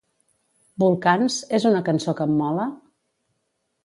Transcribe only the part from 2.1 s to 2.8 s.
que em mola?